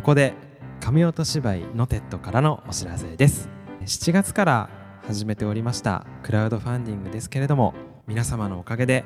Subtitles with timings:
[0.00, 0.32] ここで
[0.80, 3.50] 神音芝居のテッドからのお知らせです。
[3.82, 4.70] 7月から
[5.06, 7.74] 始めておりましたクラウドファンディングですけれども
[8.06, 9.04] 皆様のおかげで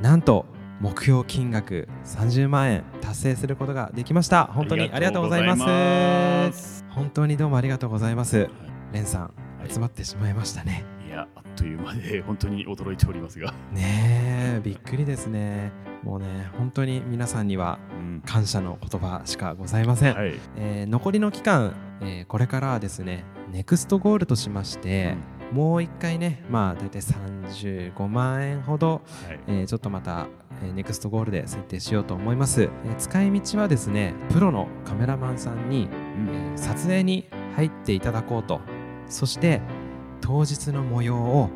[0.00, 0.46] なんと
[0.80, 4.44] 目標金額30万円達成することができました。
[4.44, 6.84] 本当にありがとうございます。
[6.88, 8.48] 本当にどうもありがとうございます。
[8.92, 9.34] レンさん
[9.68, 10.84] 集まってしまいましたね。
[11.04, 13.52] いやあっという間で本当に驚いておりますが。
[13.72, 15.72] ねえびっくりですね
[16.02, 17.78] もうね本当に皆さんには
[18.24, 25.16] 感謝の言葉しかございません、はい、えー、残りの期間、えー、これからはですねネクストゴールとしまして、
[25.50, 30.26] うん、もう一回ねまあ大体35万円ほど、はい、えー、ちょっとまた
[30.62, 35.88] えネクストゴールで設定しようと思います、え使い道はですねプロのカメラマンさんに、
[36.28, 38.60] え撮影に入っていただこうと。
[39.08, 39.62] そして
[40.20, 41.48] 当日の模様を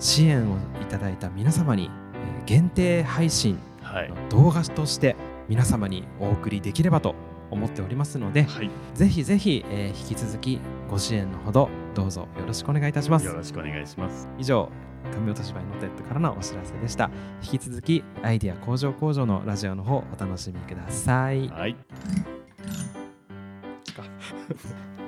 [0.00, 3.58] 支援をいただいた皆様に、え限定配信
[4.02, 5.16] の動画として
[5.48, 7.14] 皆様にお送りできればと
[7.50, 13.26] 思っておりますので、はい、ぜひぜひ、えー、引き続きご支援のほどどうぞよろしくお願いいたします。
[13.26, 14.28] よろしくお願いします。
[14.38, 14.68] 以上
[15.12, 17.10] 神音芝居のテッドからのお知らせでした。
[17.42, 21.48] 引き続きアイディア工場工場のラジオの方お楽しみください。
[21.48, 21.76] はい。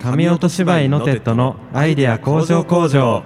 [0.00, 3.24] 神音芝居のテッドのアイディア工場工場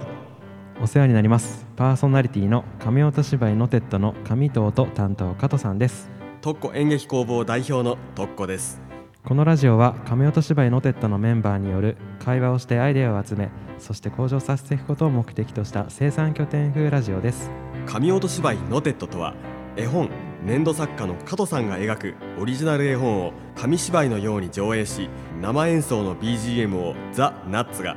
[0.81, 1.65] お世話になります。
[1.75, 6.09] パーソナリティの神音芝居のテッドの上藤と担当加藤さんです。
[6.41, 8.81] 特攻演劇工房代表の特攻です。
[9.23, 17.49] このラジオは神音芝居のテッドのメンバーによる会話をしてアイデアを集めそして向上させていくことを目的とした生産拠点風ラジオです。
[17.85, 19.33] 神音芝居のテッドとは
[19.77, 20.09] 絵本
[20.43, 25.09] 粘土作家の加藤さんが描くオリジナル絵本を紙芝居のように上映し
[25.41, 27.95] 生演奏の BGM をザ・ナッツが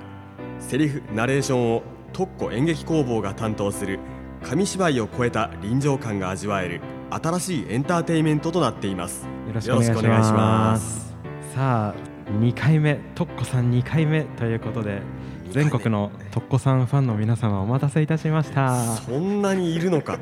[0.61, 1.83] セリフナレーションを
[2.17, 3.98] 特攻演劇工房が担当する
[4.42, 9.27] 紙芝居を超えた臨場感が味わえる新しいエンターテイメントとなっています。
[9.47, 11.14] よろしくお願いします。
[11.55, 11.95] さあ
[12.41, 15.03] 2回目とっこさん2回目ということで
[15.50, 18.96] 全国のとっこさんファンの皆様お待たせいたしました。
[18.96, 20.18] そんなにいるのか。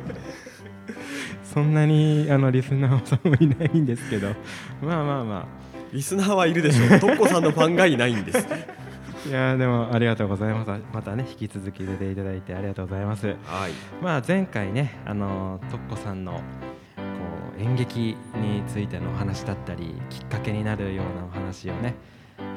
[1.54, 4.30] そんなにあのリスナーさんもいないんですけど。
[4.82, 5.46] まあまあまあ。
[5.92, 6.98] リスナーはいるでしょう。
[6.98, 8.48] とっこさんのファンがいないんです
[9.26, 10.82] いやでもありがとうございます。
[10.92, 16.40] またね引き続き出ていただいてありがとうございます、はい、まあ前回ねあのとっこさんの
[17.58, 21.94] 演劇についてのお話だったりきっかけになるようなお話をね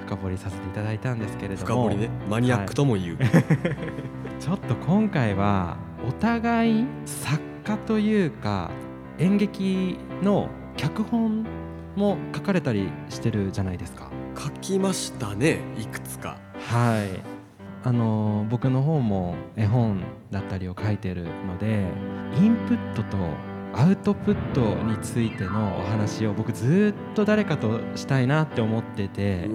[0.01, 1.65] 深掘りさせていただいたんですけれども。
[1.65, 5.77] 深掘りねマニアックとも言う、はい、ちょっと今回は
[6.07, 8.71] お互い作家というか
[9.19, 11.45] 演劇の脚本
[11.95, 14.11] も書かれたりしてるじゃないですか。
[14.37, 17.37] 書きましたねいくつかはい。
[17.83, 21.85] あの僕の方も絵本だったりを書いてるので
[22.35, 23.17] インプットと
[23.73, 29.49] アウトプットについてのお話を僕ずっと誰かとしたいなって思ってて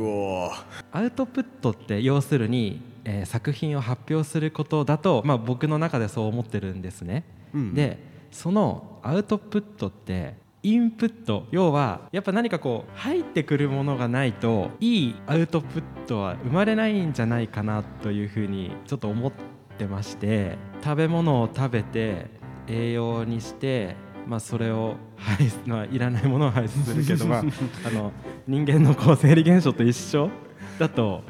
[0.93, 7.25] アウトプットって要するに、えー、作品を発表することだと、まあ、僕の中でそう思ってるんですね。
[7.53, 7.99] うん、で
[8.31, 19.33] そのアウトプットってインプット要はやっぱ何かこう入ってくるものがないといいアウトプットは生まれないんじゃないかなというふうにちょっと思っ
[19.77, 22.27] てまして食べ物を食べて
[22.69, 23.97] 栄養にして
[24.27, 28.13] まあ、それを排出、まあ、いらないものを排出するけど、 まあ、あの
[28.47, 30.31] 人間のこう生理現象と一緒
[30.79, 31.23] だと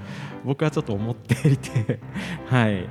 [0.45, 2.01] 僕はちょっと思っていて、
[2.47, 2.87] はい、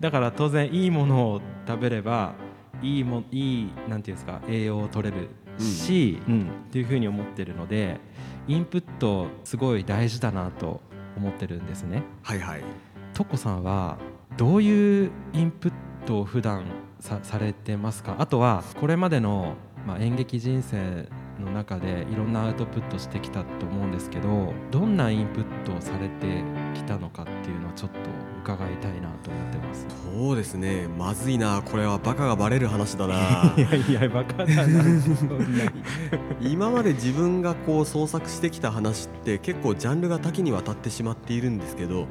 [0.00, 2.34] だから当然いいものを食べれば
[2.82, 5.28] いいもいいなんていうんですか栄養を取れる
[5.62, 8.00] し、うん、うん、っていうふうに思ってるので
[8.48, 10.80] インプットすごい大事だなと
[11.16, 12.02] 思ってるんですね。
[12.22, 12.62] はいはい。
[13.14, 13.98] トコさんは
[14.36, 15.72] どういうインプッ
[16.06, 16.64] トを普段
[16.98, 18.16] さされてますか？
[18.18, 19.54] あとはこれまでの、
[19.86, 21.08] まあ、演劇人生
[21.38, 27.98] の中でいろんなアウトプットしてきたと思うんですけどどんなインプットをされてきたのかっていうのはちょっと
[28.42, 29.86] 伺いたいなと思ってます。
[30.14, 30.88] そうですね。
[30.98, 31.62] まずいな。
[31.62, 33.54] これはバカがバレる話だな。
[33.56, 34.74] いやいやバカだな。
[36.40, 42.06] 今まで自分がこう創作してきた話って結構ジャンルが多岐にわたってしまっているんですけど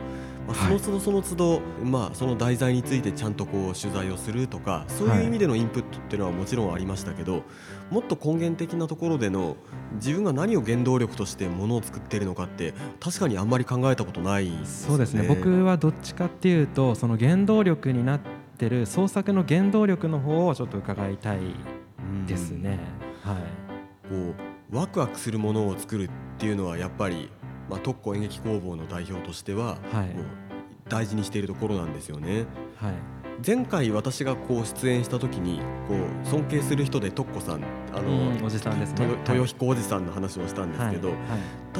[0.48, 7.44] まあ、その都度その都度、まあ、その題材についてちゃんとこう取材をするとかそういう意味でのインプットっていうのはもちろんありましたけど、
[7.90, 9.56] もっと根源的なところでの
[9.96, 15.26] 自分が何を原動力としてものを作っているのかって確かにあんまり考えたことない、ね、そうですね。
[15.28, 18.20] 僕はどっちかっていうとその原動力になっ
[18.58, 21.40] てる創作の原動力の方をちょっと伺いたい
[22.28, 22.80] ですね。
[23.24, 23.36] はい、
[24.10, 24.34] こ
[24.72, 27.30] うワクワクするものを作るっていうのはやっぱり
[27.72, 30.26] まあ、特攻演劇工房の代表としては、はい、もう
[30.90, 32.46] 大事にしているところなんですよね。
[32.76, 32.94] はい、
[33.46, 37.64] 前回私がこう出演した時にこう尊敬する人で特攻さん
[37.94, 39.06] あの、うんおじさんですね。
[39.06, 41.18] 豊豊彦おじさんの話をしたんですけど、はい。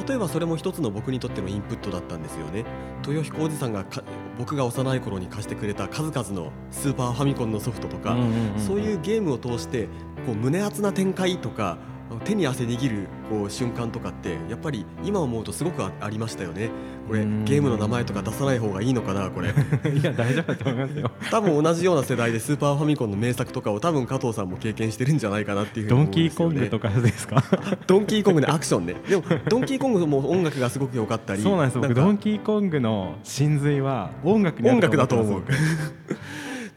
[0.08, 2.64] 例えばそれも一つの僕にとってのインプットだったんですよね。
[3.06, 4.02] 豊彦おじさんがか
[4.38, 8.16] 僕が幼い頃に貸してくれた数々のスーパーファミコンのソフトとか、
[8.56, 9.88] そういうゲームを通して
[10.24, 11.76] こう胸熱な展開とか
[12.20, 16.70] 手に汗握るこう瞬間とかってやっぱり今思うとすごくあありましたよね。
[17.08, 17.44] これうん。
[17.44, 19.48] ゲームの名前とか出さない方がいいのかなこれ。
[19.94, 21.10] いや大丈夫だと思いますよ。
[21.30, 27.42] 多分同じような世代でスーパーファミコンの名作とかを多分加藤さんも経験してるんじゃないかなっていうふうにドンキーコングとかですか？
[27.86, 28.94] ドンキーコングのアクションね。
[29.08, 31.42] でもドンキーコングも音楽がすごく良かったり。
[31.42, 31.78] そうなんです。
[31.78, 35.42] 僕かドンキーコングの真髄は音楽音る楽だと思う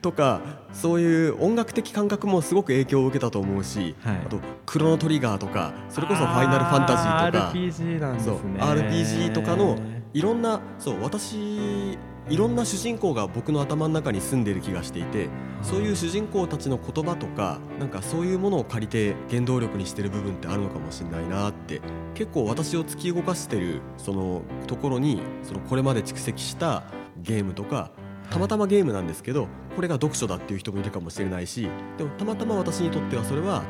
[0.05, 0.39] とか
[0.71, 4.17] そういう音楽的感覚もすごく影響を受けたと思うし、はい。
[4.23, 8.59] あとクロノトリガーとかそれこそファイナルファンタジーとか RPG なんですね。
[8.59, 9.79] RPG とかの
[10.13, 11.97] いろんなそう私
[12.29, 15.27] いろんな主人公が僕の頭の中に住んでいる気がしていて
[15.63, 21.81] そういう主人公たちの言葉とかなんかそういうものを借りて原動力にしてる部分ってあるのかもしれないなって
[22.13, 26.83] 結構私を突き動かしてるそのところにそのこれまで蓄積した
[27.17, 27.91] ゲームとか
[28.30, 31.68] たまたまゲームなんですけどこれが読書だっていう人もいるかもしれないし
[31.98, 33.63] でもたまたま私にとってはそれは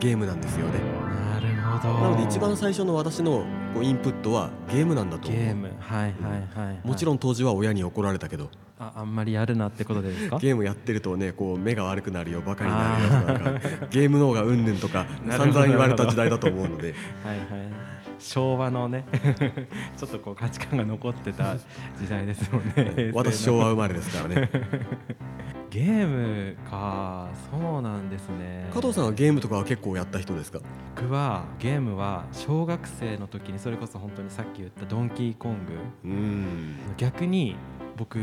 [0.00, 0.80] ゲームなんですよね。
[1.32, 1.46] なる
[1.78, 1.94] ほど。
[2.00, 5.48] なので一番最初の私のこうインプットはゲームなんだとゲ思う。
[5.52, 5.70] ーム。
[5.78, 6.12] はいはい
[6.58, 8.50] はい、はい、もちろん当時は親に怒られたけど。
[8.78, 10.38] ああんまりやるなってことでですか？
[10.38, 16.94] ゲームやってるとねこう目が悪くなるよバカになるよとか ゲーム脳がうんぬんとか散々言われた時代だと思うので。
[17.24, 19.04] はいはい昭和のね
[19.96, 23.12] ちょっとこう価値観が残ってた時代ですもんね。
[23.14, 24.50] 私昭和生まれですからね。
[25.70, 27.28] ゲームか。
[27.50, 28.68] そうなんですね。
[28.72, 30.60] 加藤さんはゲームとかは結構やった人ですか？
[30.96, 35.78] 僕はゲームは小学生の時にそれこそ本当にさっき言ったドンキーコング。
[36.04, 36.76] うん。
[36.96, 37.56] 逆に
[37.96, 38.18] 僕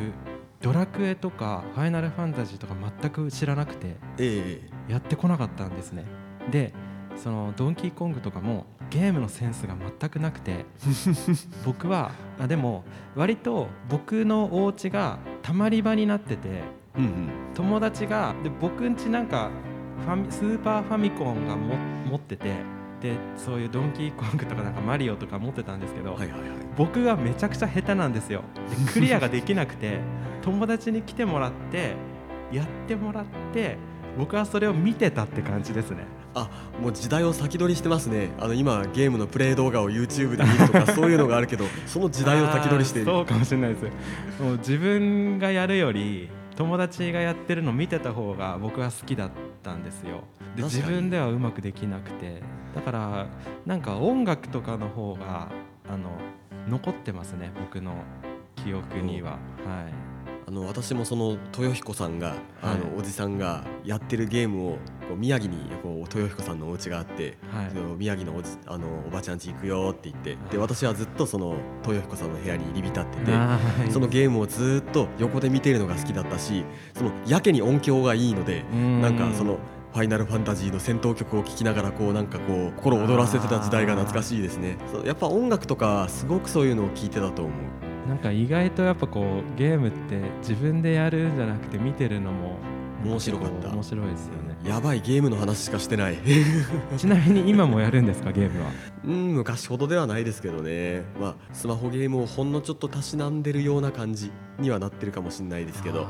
[0.62, 4.92] ドラクエとかファイナルファンタジーとか全く知らなくてええ。
[4.92, 6.06] やってこなかったんですね。
[6.52, 6.74] で
[7.16, 10.66] そのドンキーコングとかもゲームのセンスが全くなくて
[11.66, 12.84] 僕はあでも
[13.16, 16.64] 割と僕のお家がたまり場になってて
[16.98, 17.30] うんうん。
[17.54, 19.50] 友達がで僕んちなんか
[20.06, 21.76] ファミスーパーファミコンがも
[22.10, 22.56] 持ってて
[23.02, 26.40] でそういうドンキーコングとかなんかマリオとか持ってたんですけど、はいはいはい。
[26.78, 28.44] 僕がめちゃくちゃ下手なんですよ。
[28.70, 30.00] で クリアができなくて
[30.42, 31.96] 友達に来てもらって
[32.52, 33.78] やってもらって
[34.18, 36.50] 僕はそれを見てたって感じですねあ
[36.82, 38.30] もう時代を先取りしてますね。
[38.40, 43.84] あの今ゲームのプレイ動画を YouTube で見るとか そういうのがあるけどその時代を先取りしてそうかもしれないです。
[44.42, 49.32] もう自分がやるより友達がやってるの見てた方が僕は好きだっ
[49.64, 50.24] たんですよ。
[50.56, 52.42] で自分ではうまくできなくて。
[52.76, 53.28] だから
[53.66, 55.50] なんか音楽とかの方が
[55.90, 56.10] あの
[56.70, 57.96] 残ってますね僕の
[58.56, 59.38] 記憶には、は
[59.90, 60.11] い
[60.52, 64.72] あの私もその豊彦さんが、あのはいおじさんがやってるゲームを
[65.08, 67.70] こう宮城にこう豊彦さんのお家があって、はい。
[67.74, 71.56] その宮城のおじあのおばちゃん家行くよって言ってで私はずっとその
[71.88, 73.32] 豊彦さんの部屋に入り浸ってて。
[73.32, 73.58] は
[73.88, 73.92] い。
[73.92, 76.66] そのゲームをずっと横で見ているのが好きだったし
[76.96, 79.02] そのやけに音響がいいのでうん。
[79.02, 79.58] なんかその
[79.94, 84.78] ファイナルファンタジーの戦闘曲を聴きながらこうなんかこう心躍らせてた時代が懐かしいですね。
[85.06, 92.58] やっぱ音楽とかすごくそういうのを聞いてたと思うなんか意外とやっぱこうゲームって自分でやるんじゃなくて見てるのも
[93.04, 93.70] 面白かった。
[93.70, 94.58] 面白いですよね。
[94.64, 96.18] やばいゲームの話しかしてない。
[96.98, 98.72] ちなみに今もやるんですかゲームは？
[99.06, 101.04] うん昔ほどではないですけどね。
[101.20, 106.08] まあスマホゲームをほんのちょっとたしなんでるような感じにはなってるかもしれないですけど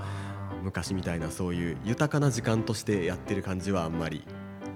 [0.64, 4.24] 昔みたいなそういう豊かな時間としてやってる感じはあんまり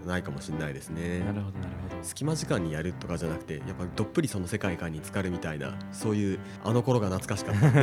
[0.05, 1.19] ないかもしれないですね。
[1.19, 2.03] なるほどなるほど。
[2.03, 7.81] 隙間時間にやるとかじゃなくてやっぱどっぷりその世界観に浸かるみたいなそういうあの頃が懐かしかった。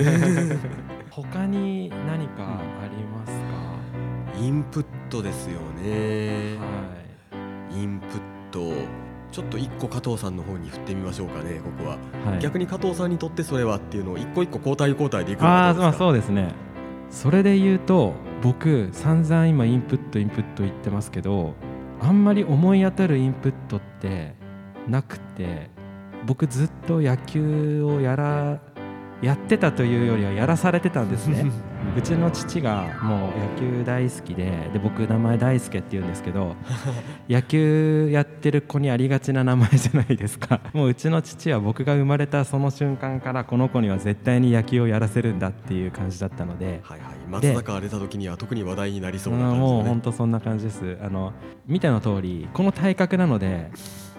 [1.10, 6.56] 他に何かありますか、インプットですよね。
[6.58, 6.92] は
[7.70, 9.02] インプット。
[9.32, 16.52] ちょっと一個加藤さんの方に振ってみましょうかねここは、い、はい、逆に加藤さんにとってそれはっていうのを一個一個交代交代でいくのああそうですね。
[17.10, 21.54] それで言うと僕散々今インプットインプット言ってますけど
[22.02, 24.34] あんまり思い当たるインプットって
[24.88, 25.70] なくて
[26.26, 28.60] 僕ずっと野球をやら
[29.22, 31.50] やってたというよりはやらされてたんですね。
[31.96, 36.56] うちの父がもう野球大好きでで僕名前大輔って言うんですけど
[37.28, 40.60] 野球やってる子にありがちな名前じゃないですか。
[40.74, 46.80] もううちの父は僕が生まれたその瞬間からこの子には絶対に野球をやらせるんだっていう感じだったので。
[46.82, 47.12] はいはい。
[47.30, 50.98] 松坂が出た時には特に話題になりそうな感じもう本当そんな感じです。
[51.02, 51.32] あの
[51.66, 53.70] 見ての通りこの体格なので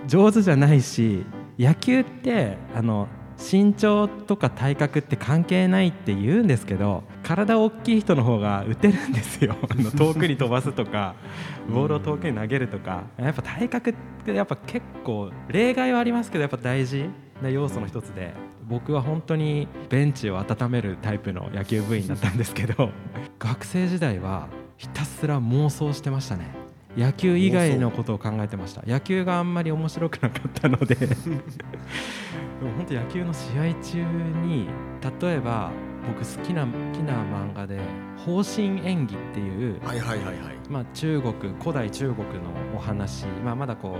[0.07, 1.25] 上手じゃないし
[1.59, 3.07] 野球ってあの
[3.51, 9.55] 身長とか体格って関係ないって言うんですけど体大きい人の方が打てるんですよ。
[9.97, 11.15] 遠くに飛ばすとか
[11.69, 13.03] ボールを遠くに投げるとか。
[13.17, 13.93] やっぱ体格っ
[14.25, 17.09] てやっぱ結構例外はありますけどやっぱ大事
[17.41, 18.33] な要素の一つで
[18.67, 22.89] 僕は本当にベンチを温めるタイプの野球部員だったんですけど
[23.39, 24.47] 学生時代は
[24.77, 26.63] ひたすら妄想してましたね。
[26.97, 28.83] 野球以外のことを考えてました。
[28.85, 30.95] 野球があんまり面白くなかったので。
[32.63, 34.03] でも本当野球の試合中
[34.41, 34.69] に
[35.21, 35.69] 例えば
[36.07, 37.81] 僕好きな好きな漫画で
[38.25, 39.81] 「方針演技」っていう、
[40.93, 43.97] 中国古代中国のお話、まあ、まだこ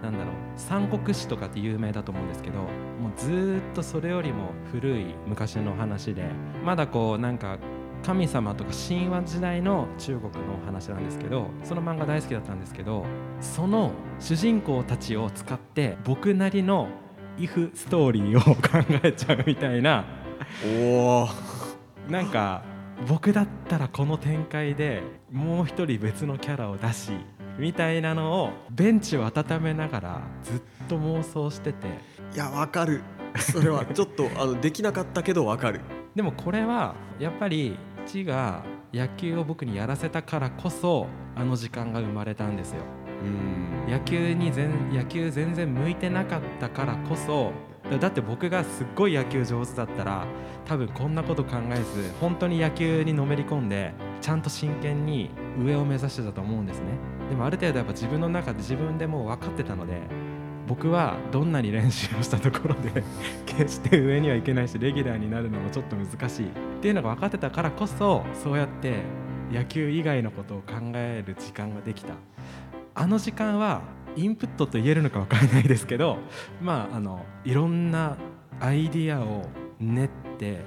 [0.00, 2.68] うなんだろう三国志とかって有名だと思うんですけどもう
[3.16, 6.28] ずーっとそれよりも古い昔の話で
[6.64, 7.58] まだこうなんか
[8.04, 13.06] 神様とか神話時代の中国のお話なんですけどその漫画大好きだったんですけど
[13.40, 13.90] その
[14.20, 16.88] 主人公たちを使って僕なりの
[17.38, 20.04] 「イフストーリーを考えちゃうみたいな。
[20.80, 21.28] おお
[22.08, 22.62] なんか
[23.08, 27.12] 僕だったらこの展開でもう一人別のキャラを出し
[27.58, 31.88] みたいなのをベンチを温めながらずっと妄想してて。
[32.34, 33.02] いやわかる。
[33.38, 35.80] それはちょっとあのできなかったけどわかる。
[36.14, 37.76] でもこれはやっぱり
[38.06, 38.62] 父が
[38.92, 42.78] 野球を僕にやらせたからこそあの時間が生まれたんですよ。
[42.98, 43.03] うん
[43.88, 47.52] 野球に全野球全然向いてなかったからこそ
[48.00, 50.26] だって僕がすっごい野球上手だったら
[50.64, 55.30] 多分こんなこと考えず本当に野球にのめり込んでちゃんと真剣に
[55.62, 56.86] 上を目指してたと思うんですね。
[57.28, 60.00] でもある程度やっぱ自分の中で自分でもう分かってたので
[60.66, 63.02] 僕はどんなに練習をしたところで
[63.44, 66.46] 決して上にはいけないしレギュラーになるのもちょっと難しい。
[66.46, 66.48] っ
[66.80, 69.00] ていうのが分かってたからこそそうやって
[69.52, 72.14] 野球以外のことを考える時間ができた。
[72.94, 73.82] あの時間は
[74.16, 76.18] インプットと言えるのか分からないですけど
[76.62, 78.16] まああのいろんな
[78.60, 79.46] アイディアを
[79.80, 80.08] 練っ
[80.38, 80.60] て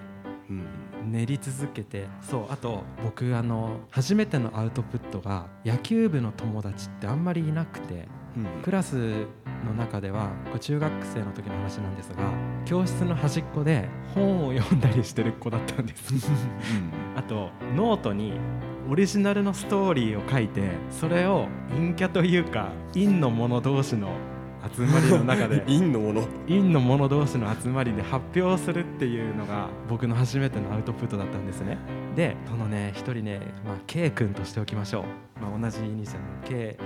[0.50, 0.66] うん。
[1.12, 8.62] 練り続けてそうあと僕あの初めてのアウトプットが野球部の友達ってあんまりいなくてうん。
[8.62, 9.26] クラス
[9.66, 12.32] の中では中学生の時の話なんですが
[12.66, 16.14] 教室の端っこで本を読んだりしてる子だったんです。
[17.16, 18.34] あとノートに
[18.90, 24.12] オリジナルのストーリーを書いてそれを陰キャというか陰の者同士の
[24.74, 31.78] 集まりの中で 陰のもの陰の者同士の集まりで発表するっていうのが僕の初めてのアウトプットだったんですね。
[32.16, 35.06] でそのね一人ね、まあ、K 君としておきましょ
[35.40, 36.78] う、まあ、同じイニシャルの K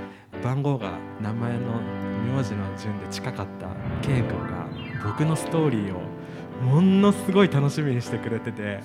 [0.44, 0.92] 番号が
[1.22, 1.60] 名前の
[2.36, 3.68] 名字の順で近かった
[4.02, 4.68] K 君が
[5.06, 6.02] 僕のストーリーを
[6.62, 8.80] ものすごい楽しみにしてくれてて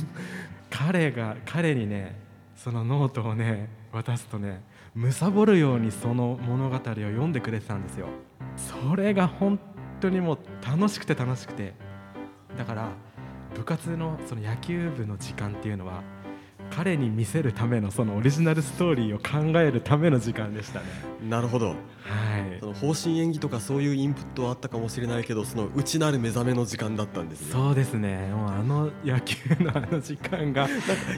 [0.70, 2.14] 彼が彼にね
[2.56, 4.62] そのノートをね渡すとね
[4.94, 8.08] 貪るようにその物語を読んでくれてたんですよ。
[8.56, 9.58] それが本
[10.00, 11.74] 当にもう楽しくて楽しくて。
[12.56, 12.88] だから
[13.54, 16.02] 部活のその野球部の時間っていうのは
[16.74, 20.86] 彼に見せるためのそのオリジナルストーリーを考えるための時間でしたね。
[21.28, 21.68] なるほど。
[21.68, 21.76] はい。
[22.60, 27.52] その方針演技とかそういうインプットはあったかもしれないけどその内なる目覚めの時間だったんですね。
[27.52, 28.30] そうですね。
[28.32, 30.66] もうあの野球のあの時間が。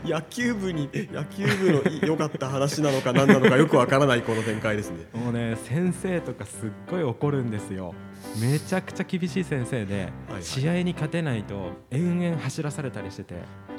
[0.05, 5.07] 野球部に野球部のい良かった話なのか何なのかよくわからないこの展開ですね。
[5.13, 7.95] もうね先生とかすっごい怒るんですよ。
[8.41, 10.43] めちゃくちゃ厳しい先生で、はいはい。
[10.43, 13.35] 試合に勝てないと延々走らされたりしてて。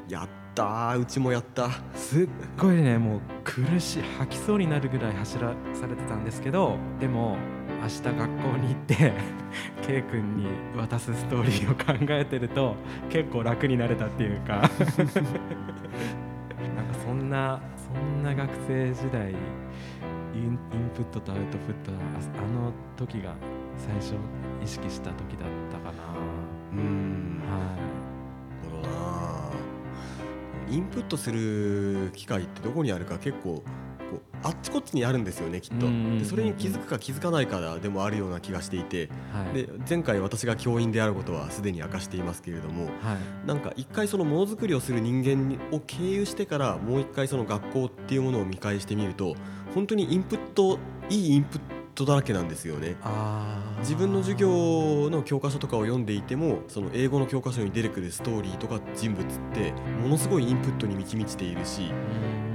[0.08, 0.64] やった。
[0.92, 1.70] ーうちもやった。
[1.94, 7.38] すっごいねもう苦しい吐きそうになるぐらい走らされてたんですけどでも
[7.82, 9.14] 明日学校に行って
[9.86, 12.76] K 君に渡すストーリーを考えてると
[13.10, 14.70] 結構楽になれたっていうか。
[16.76, 19.34] なんかそんなそんな学生時代イ
[20.38, 20.58] ン
[20.94, 22.02] プットとアウトプットはあ
[22.44, 23.34] あの時が
[23.78, 24.16] 最初
[24.64, 26.04] 意識した時だったかな。
[26.74, 27.42] うーん。
[27.50, 27.95] はなるほどな
[30.70, 33.64] インプットする機会ってどこにあるか結構
[34.10, 35.88] こうあっちこっちにあるんですよねきっと。
[35.88, 39.04] でそれに気づくか気づかないかでもあるような気がしていて。
[39.04, 39.54] いはい。
[39.54, 43.48] で前回私が教員であることはすでに明かしていますけれどもはい。
[43.48, 49.36] なんか一回そのものづくりをする人間を経由してからもう一回その学校っていうものを見返してみると
[49.74, 50.78] 本当にインプット
[51.10, 51.62] いいインプッ
[51.96, 52.96] トだらけなんですよね。
[53.80, 59.72] 自分の授業の教科書とかを読んでいてもその英語の教科書に出てくるストーリーとか人物って
[60.02, 61.92] ものすごいインプットに満ち満ちているし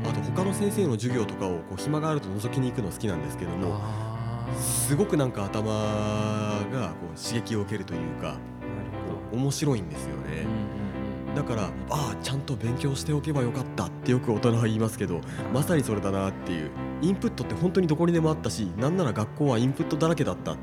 [0.05, 0.09] うん。
[0.09, 3.81] あと他の先生の授業とかをこう暇があると覗きに行くの好きなんですけども
[4.59, 8.39] すごくなんか頭がこう刺激を受けるというか
[9.33, 10.45] 面白いんですよね。
[10.85, 10.90] うん
[11.35, 15.21] だからああちゃんと勉強しておけばよかったってよく大人は言いますけど
[15.53, 16.71] まさにそれだなっていう
[17.03, 20.57] インプットって本当にどこにでもあったしなんなら学校はインプットだらけだったっ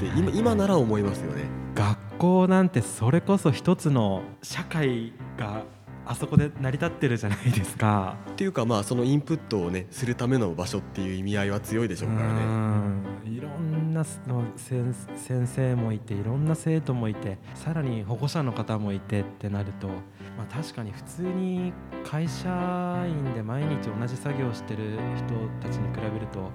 [0.00, 1.44] てはい今今なら思いますよね。
[1.74, 5.62] 学校なんてそれこそ一つの社会が
[6.04, 8.16] あそこで成り立ってるじゃないですか。
[8.30, 12.40] っていうかまあそのインプットをねするための場所っていう意味合いは強いでしょうからね。
[12.42, 13.67] うんいろん
[13.98, 21.72] なすの先先生もいていろんな生徒もいてさらに保護者の方もいてってなると、まあ、確かに普通に
[22.04, 26.50] 会社員で毎日同じ作業をしてる人たちに比べると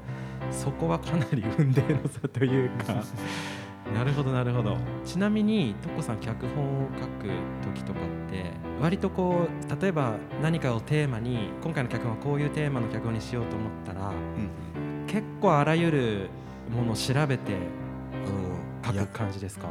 [0.51, 3.03] そこはかなり運命の差というか。
[3.93, 7.29] なるほどなるほどちなみにトッコさん脚本を書く
[7.75, 8.45] 時とかって
[8.81, 16.29] 割とこう例えば何かをテーマに今回の脚本はこういうテーマの脚本にしようと思ったらうん結構あらゆる
[16.73, 17.53] ものを調べて
[18.85, 19.67] 書く感じですか？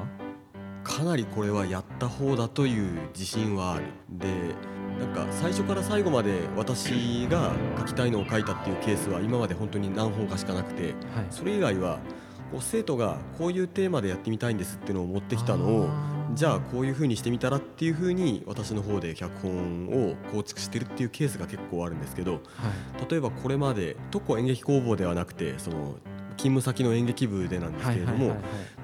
[0.85, 3.85] かなりこれはやった方だという自信はある。
[4.11, 4.29] で
[4.99, 10.95] なんか最初から最後まで私が書きたいのを書いたっていうケースは今まで本当に何本かしかなくてはい。
[11.31, 11.99] それ以外は
[12.51, 15.89] こう生徒がこういうテーマでやってみたいんですっていうのを持ってきたのを
[16.35, 22.43] じゃあこういう風にしてみたらっていう風に私の方で脚本を構築してるっていうケースが結構あるんですけどはい。
[23.11, 25.97] 例えばこれまで特攻演劇工房ではなくてその
[26.33, 28.37] 勤務先の演劇部でなんですけれども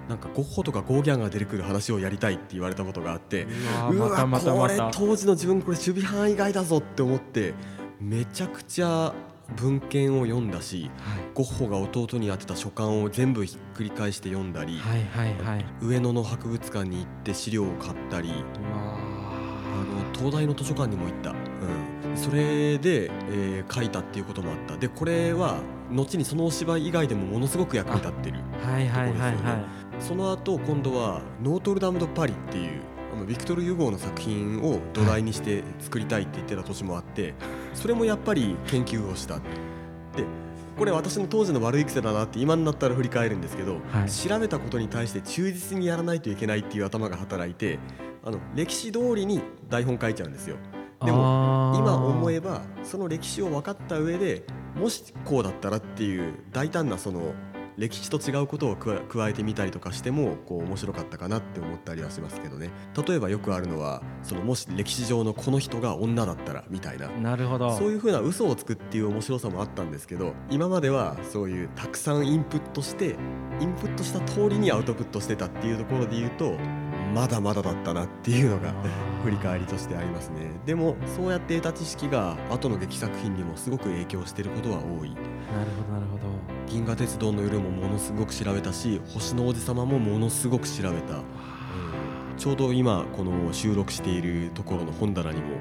[0.09, 3.47] なんかゴッホとかゴーギャンが出てくる話をやりたいって言われたことがあって
[3.91, 7.55] ううわこれ当時の自分これ守備範囲外だぞって思って
[8.01, 9.13] めちゃくちゃ
[9.57, 10.91] 文献を読んだし
[11.35, 14.79] ゴッホが弟に当てた書簡を全部ひっくり返して読んだり、
[15.81, 18.31] 上野の博物館に行って資料を買ったり
[18.75, 24.77] あの東大の図書館にも行った、うん、それで、えー書いたっていうこともあった。
[24.77, 32.81] でこれは後にそのお芝居以外でもものすごく役に立ってるーはいはいその後今度はノートルダム・ド・パリっていう
[33.13, 37.35] あのビクトル・ユゴーの作品を土台にして作りたいって言ってた年もあって
[37.75, 39.37] それもやっぱり研究をした。
[39.39, 39.43] で
[40.79, 44.11] これ私の当時の悪い癖だなって今になったら振り返るんですけど、はい。
[44.11, 47.81] 調べたことに対して忠実にやらないといけないっていう頭が働いて
[48.25, 50.57] あの歴史通りに台本書いちゃうんですよ。
[51.03, 54.45] いでも今思えばその歴史を分かった上で
[54.79, 57.35] もしこうだったらっていう大胆なその
[57.79, 62.71] 歴史と違うことを加えてみたりとかしてもこう面白かったかなって思ったりはしますけどね。
[63.07, 67.09] 例えばよくあるのはそのもし歴史上のこの人が女だったらみたいな。
[67.09, 67.77] なるほど。
[67.79, 73.17] そういうふうな嘘をつくっていう面白さもあったんですけど今まではそういうたくさんインプットして
[73.61, 76.57] インプットした通りにアウトプットしてたっていうところで言うと
[77.19, 78.73] まだまだだったなっていうのが
[79.25, 80.53] 振り返りとしてありますね。
[80.65, 85.11] でもそうやって得た知識が後の劇作品にもすごく影響してることは多い。
[85.11, 86.23] なるほどなるほど。
[86.69, 91.25] 銀河鉄道の夜もものすごく調べたし星の王子様もものすごく調べた
[92.39, 95.57] ちょうど今この収録しているところの本棚にも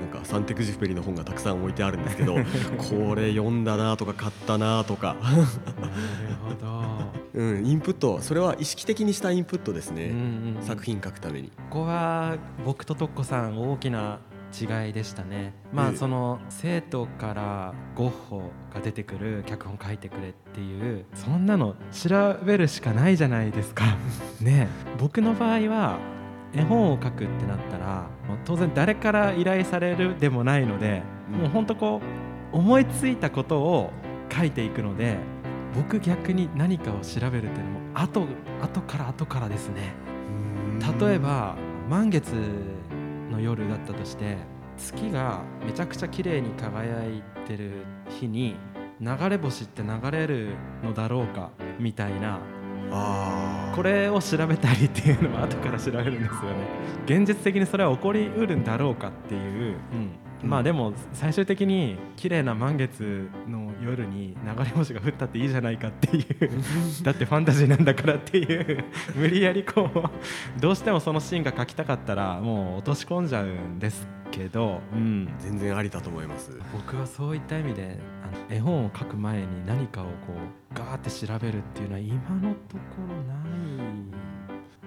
[0.00, 2.34] なんかサンテクジュペリの本がたくさん置いてあるんですけど
[2.78, 5.42] これ読んだなとか買ったなとか、なる
[6.42, 6.82] ほど。
[7.34, 10.62] うん、インプットそれは意識的にしたインプットですね、うんうんうん。
[10.62, 11.50] 作品書くために。
[11.70, 14.18] ここは僕とトッコさん大きな
[14.52, 15.54] 違いでしたね。
[15.72, 15.94] まええ。
[15.94, 23.84] あその生徒からゴッホが出てくる脚本書いてくれっていうそんなの調べるしかないじゃないですか。
[24.40, 24.96] ねえ。
[24.98, 25.98] 僕の場合は
[26.54, 28.06] 絵本を書くってなったら
[28.44, 31.38] 当然誰から依頼されるでもないので、うん。
[31.40, 32.00] もうほんとこ
[32.52, 33.90] う思いついたことを
[34.30, 35.16] 書いていくので
[35.74, 38.26] 僕逆に何かを調べるっていうのも後
[38.60, 39.94] 後から後からですね。
[41.00, 41.56] 例えば
[41.88, 42.34] 満月
[43.30, 44.36] の夜だったとして
[44.76, 48.56] 月がめちゃくちゃ綺麗に輝いてる日に
[49.00, 52.40] 流れ星って流れるのだろうかみたいな
[53.74, 56.92] これを調べたりっていうのは後から調べるんですよね。
[57.06, 59.76] 現実的にそれは起こりうるんだろうかっていう、
[60.42, 66.26] うん、まあでも最終的に綺麗な満月の夜に流れ星が降ったっていいじゃないかっていう。
[67.02, 68.84] だってファンタジーなんだからっていう。
[69.16, 76.58] 無理やりこうどうしてもそのシーンが描きたかったらもう落とし込んじゃうんですけど、うん、全然ありだと思います。
[76.72, 80.10] 僕はそういった意味であの絵本を描く前に何かをこ
[80.72, 84.32] うガーって調べるっていうのは今のところない。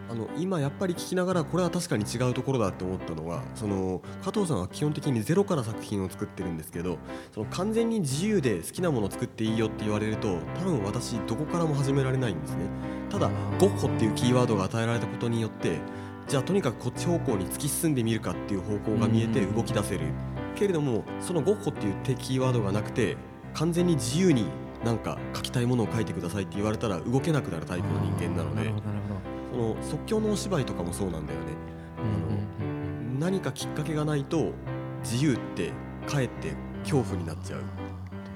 [0.08, 7.00] あの今やっぱり聞きながらこれは確かに違うところだって思ったのはその加藤さんは基本的にゼロから作品を作ってるんですけど
[7.34, 12.66] その完全に自由で好きなものを作っていいよって言われると多分私どこからも始められないんですね。
[13.10, 13.30] ただ
[13.60, 15.80] ゴッホっていうキーワードが与えられたことによって
[16.28, 19.56] じゃあとにかくこっち方向に突き進んでみるかっていう方向が見えてうん。
[19.56, 20.02] 動き出せる。
[20.56, 23.18] けれどもそのゴッホっていうキーワードがなくて
[23.54, 24.46] 完全に自由に
[24.86, 28.72] なんか書きたいものを書いてくださいって言われたら動けなくなるタイプの人間なので。
[29.52, 31.46] その即興のお芝居とかもそうなんだよね。
[32.00, 33.20] うんうんうんうん。
[33.20, 34.52] 何かきっかけがないと
[35.02, 35.72] 自由って
[36.08, 37.62] かえって恐怖になっちゃう。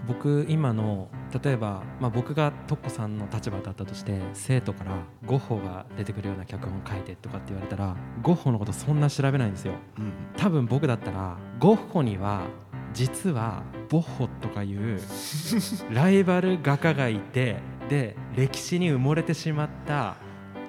[0.08, 1.10] 僕今の
[1.44, 4.92] 例えば、まあ、僕がトッコさんの立場だったとして生徒から
[5.26, 9.74] ゴッホが出てくるような脚本書いてとかって言われたらゴッホのことそんな調べないんですよ。
[9.98, 10.13] うん。
[10.38, 12.48] 多分僕だったらゴッホには
[12.94, 15.00] 実はボッホとかいう
[15.94, 17.58] ライバル画家がいて
[17.89, 20.15] で歴史に埋もれてしまった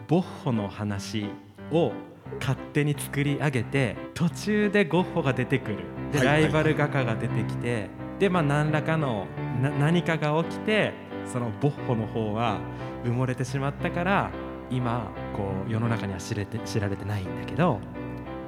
[0.09, 1.31] ボッホの話
[1.73, 1.93] を
[2.39, 5.79] 勝手に作り上げて途中でゴッホが出てくる。
[6.13, 10.93] でライバル画家が出てきてでまあ何らかのな何かが起きて
[11.31, 12.59] そのボッホの方は
[13.05, 14.31] 埋もれてしまったから
[14.71, 17.81] 今こう世の中には知れて知られてないんだけど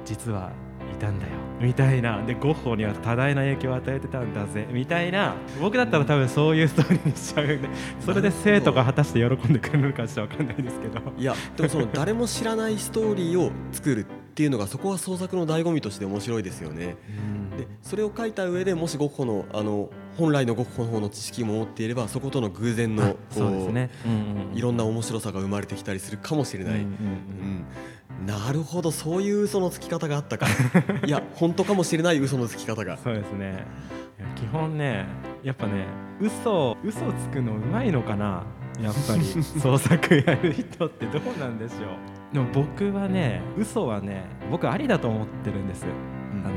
[0.05, 0.51] 実は
[0.91, 1.31] いたんだよ。
[1.59, 2.21] みたいな。
[2.23, 4.67] でゴッホには多大な影響を与えてたんだぜ。
[4.71, 5.33] みたいな。
[5.59, 10.99] 僕だったら多分そういうストーリーにしちゃうんでそれで生徒が果たして喜んでくれるのかちょっと分かんないですけど。
[11.17, 16.95] いやでもその誰も知らないストーリーを作るっていうのがそこは創作の醍醐味として面白いですよね。
[17.55, 24.57] でそれを書いた上でもしゴッホのあの本来のゴッホの方の知識も持っていればそことの偶然の そうですね、うんうんうん。
[24.57, 26.73] いろんな面白さが生まれてきたりするかもしれない。
[26.73, 27.65] うんうんうん
[28.27, 30.47] なるほどそういう嘘のつき方があったか。
[31.05, 32.97] いや本当かもしれない嘘のつき方が。
[32.97, 33.65] そうですね。
[34.35, 35.05] 基本ね
[35.43, 35.85] やっぱね
[36.21, 38.43] 嘘嘘つくのうまいのかな
[38.81, 39.23] やっぱり。
[39.59, 45.85] 創作やる人ってどうなんでしょうでも僕はね嘘はね僕ありだと思ってるんです
[46.43, 46.53] あの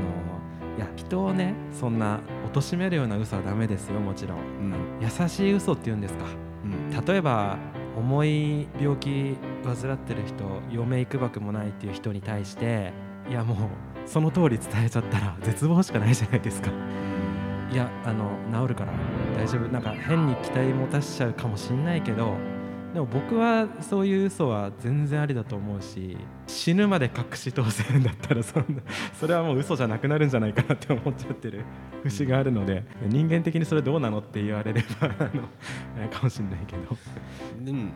[0.77, 2.19] いや人をねそんな
[2.53, 4.37] 貶めるような嘘はダメですよもちろん。
[4.39, 4.73] うん。
[5.01, 6.25] 優しい嘘って言うんですか。
[6.63, 7.05] うん。
[7.05, 7.57] 例えば
[7.97, 12.93] 重い病気患ってる人余命いくばくもないっていう人に対して
[13.27, 13.57] いやもう
[14.05, 16.69] その通り伝えちゃったら絶望しかないじゃないですか。
[17.71, 18.29] いやあの
[18.61, 18.93] 治るから
[19.35, 19.67] 大丈夫。
[19.71, 22.35] なんか変に期待持たしちゃうかもしんないけど
[22.93, 28.81] でも僕はそういう嘘は全然ありだと思うし死ぬまで隠し通せるんだったらそんな
[29.19, 31.63] それはもう嘘じゃなくなるんじゃないかなって思っちゃってる
[32.03, 35.43] 節があるので人間的にそれどうなのって言われればあの
[35.99, 36.97] えかもしれないけど。
[37.65, 37.91] うん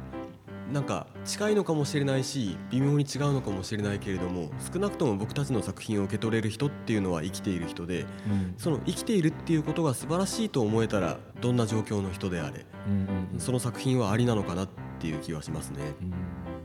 [0.71, 8.53] なんか近いのかもしれないし微妙に違うのかもしれないけれども少なくとも僕たちの作品を受け取れる人っていうのは生きている人でうん。
[8.57, 13.39] その生きているっていうことが素晴らしいと思えたらどんな状況の人であれうんうんうん。
[13.39, 14.69] その作品はありなのかなっ
[14.99, 15.79] ていう気はしますね。
[16.01, 16.13] うん。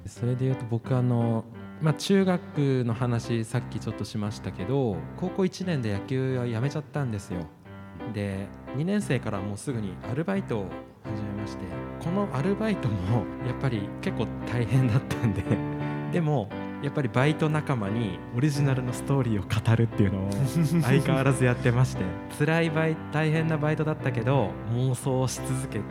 [0.06, 1.44] それでいうと僕あの、
[1.80, 7.40] まあ、中学の話さっきちょっとしましたけど高校1年で野球はやめちゃったんですよ。
[8.12, 10.66] で2年生からもうすぐにアルバイトを
[11.16, 11.64] 始めまして
[12.05, 15.42] このアルバイトも やっぱり結構大変だったんで
[16.12, 16.48] でも
[16.83, 20.31] やっぱりバイト仲間にオリジナルのストーリーを語るっていうのを
[20.83, 22.05] 相変わらずやってまして
[22.38, 25.85] 辛いバイ大変なバイトだったけど妄想をし続けて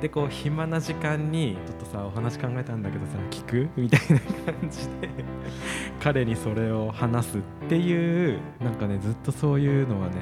[0.00, 5.08] でこう暇な時間にちょっとさお話考えたんだけどさ聞くみたいな感じで
[6.00, 10.14] 彼にそれを話すっていうなんかねずっとそういうのはね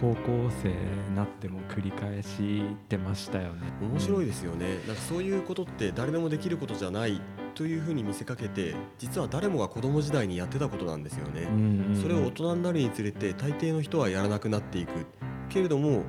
[0.00, 3.70] 高校生になっても繰り返してましたよね。
[3.82, 4.78] 面白いですよね。
[4.86, 7.20] なんかそういうことって誰でもできることじゃない
[7.54, 11.42] というふうに見せかけて実は誰もが子供時代にやってたことなんですよね。
[11.42, 12.00] うんうんうん。
[12.00, 15.06] それを大人になるにつれて大抵の人はやらなくなっていく。
[15.50, 16.04] けれども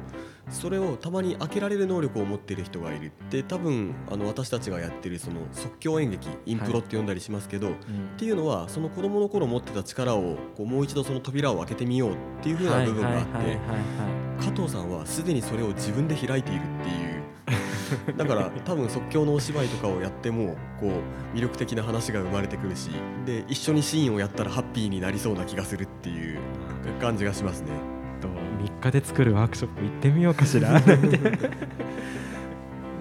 [0.50, 3.12] それをたまに開けられる能力を持っている人がいる。
[3.30, 7.74] で多分あの私たちがやってるその即興演劇インプロって呼んだりしますけど、うん。
[7.74, 7.78] っ
[8.18, 13.56] ていうのはその子供の頃持ってた力をこうもう一度その扉を開けてみようっていう風な部分があってはいはい。
[13.56, 13.58] はい。
[13.58, 13.68] はい。
[13.68, 13.82] は
[14.42, 14.46] い。
[14.46, 17.22] 加藤さんはすでにそれを自分で開いているっていう。
[18.18, 20.88] だから多分即興のお芝居とかをやってもこ
[21.34, 22.90] う魅力的な話が生まれてくるし
[23.26, 26.40] で一緒にシーンをやったらハッピーになりそうな気がするっていう
[27.00, 27.91] 感じがしますね。
[28.68, 30.82] と3日で作るワークショップ行ってみようかしら。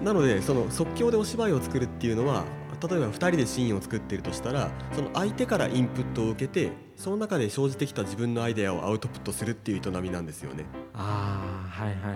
[0.03, 2.43] なのでその即興でお芝居を作るっていうのは
[2.81, 10.65] 例えば2人でシーンを作っているとしたらその相手からインプットを受けてその中で生じてきた自分のアイデアをアウトプットするっていう営みなんですよね。
[10.95, 12.15] ああはいはいはいは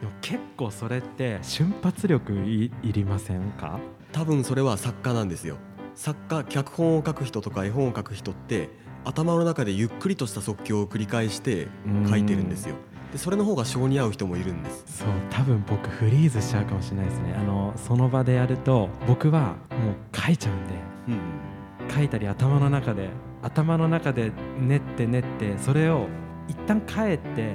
[0.00, 3.80] でも結構それって瞬発力いいりませんか？
[4.12, 5.56] 多分それは作家なんですよ。
[5.96, 8.68] 作家脚本を書く人とか絵本を書く人って
[9.06, 11.68] 頭の中でゆっくりとした即興を繰り返して
[12.08, 12.74] 書いてるんですよ。
[13.12, 14.84] でそれの方が性に合う人もいるんです。
[14.98, 17.34] そう多分僕フリーズしちゃうかもしれないですね。
[17.38, 20.74] あのその場でやると僕はもう書いちゃうんで。
[21.08, 21.56] うん
[21.94, 23.10] 書いたり頭の中で
[23.42, 26.08] 頭の中で練って練ってそれを
[26.48, 27.54] 一旦帰って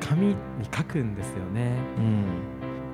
[0.00, 0.36] 紙に
[0.74, 1.72] 書くんですよね。
[1.96, 2.24] うん。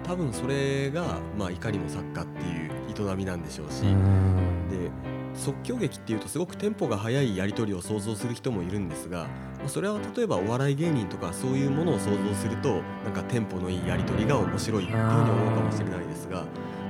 [0.02, 4.68] 多分それが、まあ、いかにも作家っていう営みなんでしょうし、うん。
[4.68, 4.90] で
[5.34, 9.24] 即興劇っていうとすごくテンポが速いやり取りを想像する人もいるんですが、
[9.58, 16.44] まあそれは例えばお笑い芸人とかそういうものを想像するとなんかテンポのいいやり取りが面白いっていうふうに思うかもしれないですが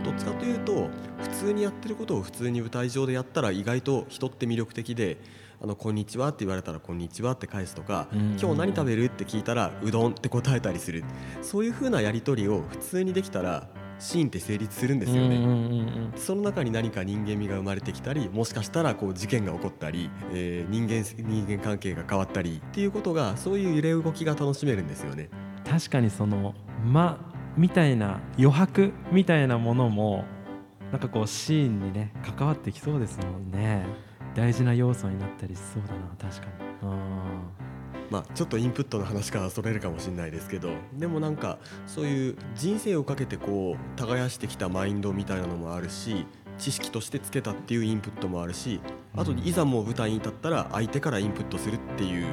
[0.04, 0.88] どっちかというと
[1.22, 5.18] 普通にやってることを普通に舞台上でやったら意外と人って魅力的で
[5.62, 11.04] 「あのこんにちは」って言われたら「こんにちは」って返すとかうんうんうん「今日何食べる?」って聞いたら「うどん」って答えたりする
[11.40, 13.68] そういう風なやり取りを普通にできたら
[14.05, 15.37] シーンって成立するんですよね。
[15.37, 15.55] うんうんうんう
[15.90, 25.29] んその中に何か人間味が生まれてきたりもしかしたらこう事件が起こったり、えー人間人間関係が変わったりっていうことがそういう揺れ動きが楽しめるんですよね。
[25.69, 27.19] 確かにその間
[27.57, 30.25] みたいな余白みたいなものも
[30.93, 33.85] なんかこうシーンにね関わってきそうですもんね
[34.35, 36.97] 大事な要素になったりしそうだな確かにあ
[38.11, 46.27] まあ、ちょっとインプットの話からそれるかもしれないですけどでもなんかそういう人生をかけてこう耕してきたマインドみたいなのもあるし
[46.59, 48.81] 知識としてつけたっていうインプットもあるし
[49.17, 52.27] あといざもう舞台に立ったら相手からインプットするっていう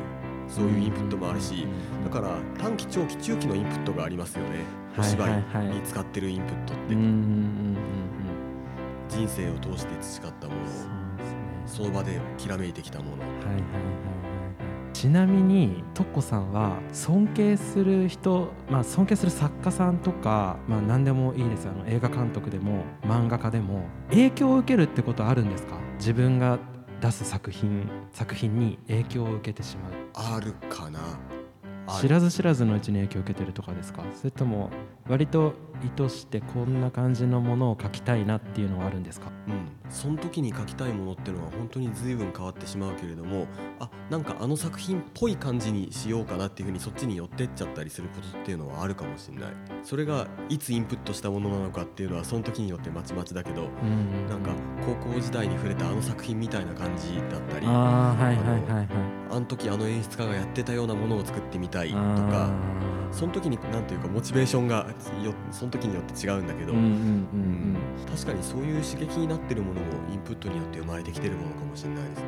[0.47, 1.65] そういうインプットもあるし
[2.03, 4.81] だから短期長期中期のインプットがありますよね。
[4.97, 5.31] お芝居
[5.73, 6.95] に使ってるインプットって。
[9.07, 13.23] 人生を通して培ったものうんその場できらめいてきたもの。
[13.23, 14.10] はいはいはい
[15.01, 25.79] ちなみにトッコさんは尊敬する人、まあ、尊敬する作家さんとか、まあ、何でもいいですあの映画監督でも漫画家でも影響を受けるってことはあるんですか？
[25.97, 26.59] 自分が
[27.01, 29.91] 出す作品作品に影響を受けてしまう。
[30.13, 30.99] あるかな。
[31.99, 34.03] 知らず知らずのうちに影響を受けてるとかですか？
[34.13, 34.69] それとも
[35.09, 39.31] 割と意図してこんな感じのものを描きたいなっていうのはあるんですか？
[39.47, 43.47] うん、その時に書きたいものっていうのは本当に随分変わってしまうけれども
[43.79, 49.53] あなんかあの作品っぽい感じにしようかなっていうふうにそっちに寄ってっちゃったりすることっていうのはあるかもしれない。
[49.83, 54.27] それがいつインプットしたものなのかっていうのはその時によってまちまちだけどうん。
[54.29, 54.51] なんか
[54.85, 59.39] 高校時代に触れたあの作品みたいな感じだったりあああはいはいはいはい。
[59.39, 64.87] の時あの演出家がやってたようなものを作ってみたいとあかーその時に何というかモチベーションが
[65.23, 67.77] よその時によって違うんだけど、うんうんうんうん。
[68.09, 72.25] 確かにそういう刺激になってるものもインプットによって生まれてきてるものかもしれないですね。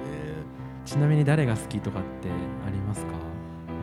[0.85, 2.29] ちなみに誰が好きとかって
[2.67, 3.11] ありますか？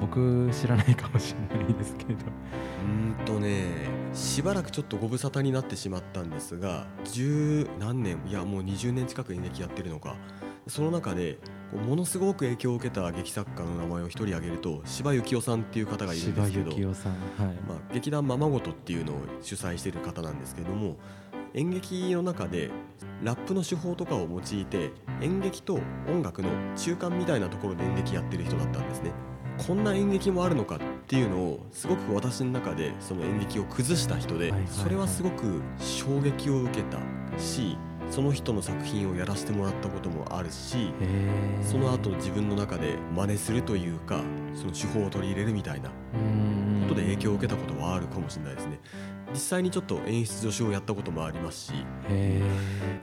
[0.00, 2.12] 僕知らないかもしれないですけど。
[2.12, 3.64] うーんとね
[4.12, 10.16] しばらくちょっとご無沙汰になってしまったんですが十何年いやもう20年近く演劇やってるのか。
[10.66, 11.38] その中で
[11.70, 20.96] こうものすごく影響を受けた劇作家の名前を一人挙げると柴幸夫さんっていう方がいるんで柴すけど幸夫さんはい、まあ、劇団ままごとっていうのを主催している方なんですけども
[21.54, 22.70] 演劇の中で
[23.22, 25.78] ラップの手法とかを用いて演劇と
[26.08, 29.10] 音楽の中間みたいなところで演劇やってる人だったんですね。
[29.66, 36.98] こんな演劇もあるのかっていうのをすごく私の中でその演劇を崩した人でそれはすごく衝撃を受けた
[37.38, 37.76] し
[38.10, 40.92] その人の作品をやらせてもらったこともあるし
[41.62, 44.20] その後自分の中で真似するというか
[44.54, 48.80] その手法を取り入れるみたいなうんことで影響を受けたことはあるかもしれないですね。
[49.32, 51.72] 実際にちょっと演出助手をやったこともありますし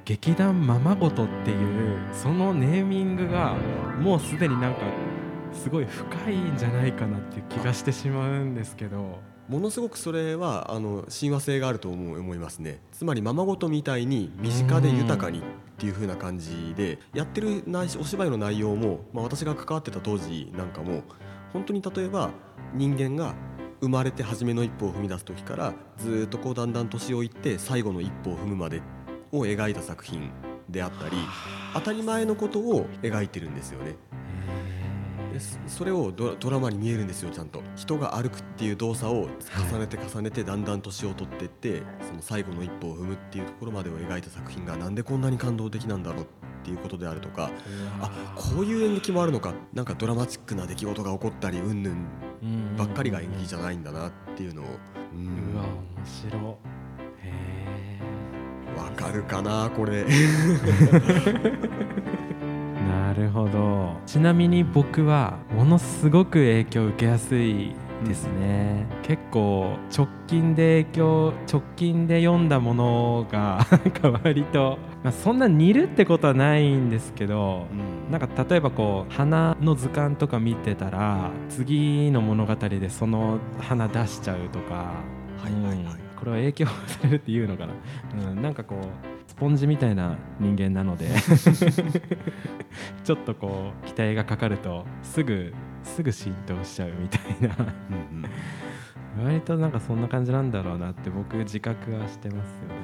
[0.03, 3.55] 劇団ままごとっていうそのネーミングが
[3.97, 4.81] もうすでになんか
[5.53, 15.41] すごい深いんじゃないかなっていう気がしてしまうんですけどものすごくそれはあの親和性があると思う思いますねつまりままごとみたいに身近で豊かにっ
[15.77, 21.03] ていう風な感じでやってる内お芝居の内容も、まあ、私が関わってた当時なんかも
[21.53, 22.31] 本当に例えば
[22.73, 23.35] 人間が
[23.79, 28.81] 生まれて初めの一歩を踏み出す時からずーっとこうだんだん年をいって最後の一歩を踏むまで
[29.31, 30.31] を描いた作品
[30.69, 31.15] であったり
[31.73, 33.95] 当たり前のことを描いてるんですよね。
[35.37, 37.61] でそそれをドラドラマに見えるんですよちゃんと。
[37.75, 39.29] 人が歩くっていう動作を
[39.71, 46.27] 重ねて重ねてだんだん年を取っていってその最後の一歩を踏むっていうところまでを描いた作品がなんでこんなに感動的なんだろうっ
[46.63, 47.51] ていうことであるとか
[48.01, 54.69] あこういう演劇もあるのかなんかドラマチックな出来事が起こったりうんぬんばっかりが演劇じゃないんだなっていうのをう
[55.17, 56.57] うんわ面白
[57.23, 57.99] へ
[58.77, 60.13] わかるかなこれえ
[63.07, 63.93] なるほど。
[64.05, 67.73] ちなみに僕はものすごく影響を受けやすい
[68.05, 78.11] ですね、結構直近で影響直近で読んだものがなんか割と、まあ、そんな似るってことはないんですけど、うん。
[78.11, 85.77] なんか例えばこう花の図鑑とか見てたら次の物語でその花出しちゃうとか、はいはいはい。
[85.77, 85.87] うん。
[86.17, 87.73] これは影響されるっていうのかな、
[88.31, 88.79] うん、なんかこう
[89.16, 91.07] スポンジみたいな人間なので
[93.03, 97.55] ちょっとこう期待がかかるとすぐすぐ浸透しちゃうみたいな。
[97.89, 99.25] うんうん。
[99.25, 102.75] 割となんかそんな感じなんだろうなって僕自覚はしてますよね。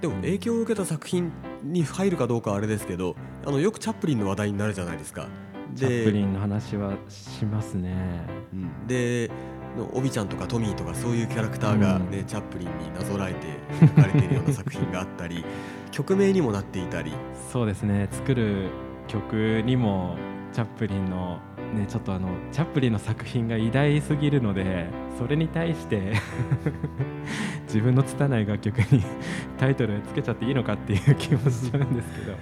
[0.00, 5.28] でも影響を受けた作品に入るかどうかはあれですけどあのよくチャップリンの話題になるじゃないですか。
[5.74, 7.94] チャップリンの話はしますね。
[8.52, 8.86] うん。
[8.86, 9.30] で
[9.76, 13.46] のオビちゃんとかトミーとかそういうキャラクターが、ねうチャップリンになぞらえて
[13.84, 15.44] 描かれているような作品があったり
[15.90, 17.12] 曲名にもなっていたり。
[17.52, 18.08] そうですね。
[18.10, 18.68] 作る
[19.08, 20.16] 曲にも
[20.52, 21.38] チャップリンの
[21.74, 26.14] ねちょっとあのチャップリンの作品が偉大すぎるのでそれに対して
[27.66, 29.02] 自分の拙い楽曲に
[29.58, 32.32] タイトルつけちゃっていいのかっていう気もしちゃうんですけど。
[32.32, 32.38] で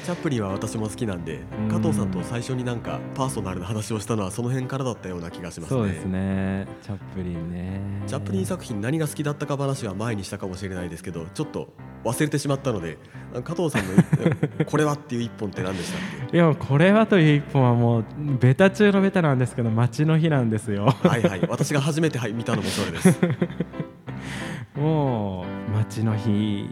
[0.00, 1.68] チャップリンは私も好きなんでうん。
[1.68, 5.80] 加藤さんと最初になんかパーソナルな話をしたのはその辺からだったような気がしますね。
[5.80, 6.66] そうですね。
[6.82, 7.80] チャップリンね。
[8.06, 11.68] チャップリン作品何が好きだったか話は前にしたかもしれないですけどちょっと
[12.04, 12.98] 忘れてしまったので
[13.34, 13.92] あ加藤さんの
[14.58, 16.36] え これはっていう一本って何でしたっけ？
[16.36, 18.04] いやこれはという一本はもう
[18.40, 20.86] ベタ中のベタなんですけど街の日なんですよ。
[21.02, 21.40] はいはい。
[21.48, 23.18] 私が初めてはい見たのもそれです。
[24.76, 26.68] もう街の日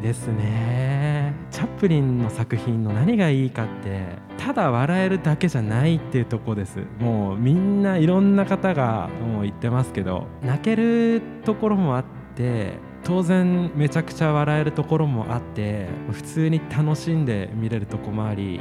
[0.00, 1.34] ですね。
[1.50, 4.06] チャップリンの作品の何がいいかって
[4.38, 6.78] ただ笑えるだけじゃないっていうとこです。
[7.00, 10.28] もうみんないろんな方がもう言ってますけど。
[10.42, 12.04] 泣けるところもあっ
[12.36, 18.60] て当然めちゃくちゃ笑えるところもあって普通に楽しんで見れるとこもあり